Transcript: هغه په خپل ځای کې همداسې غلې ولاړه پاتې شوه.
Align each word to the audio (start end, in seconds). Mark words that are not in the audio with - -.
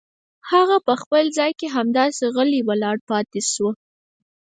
هغه 0.51 0.77
په 0.87 0.93
خپل 1.01 1.23
ځای 1.37 1.51
کې 1.59 1.67
همداسې 1.75 2.23
غلې 2.35 2.59
ولاړه 2.69 3.03
پاتې 3.09 3.39
شوه. 3.53 3.71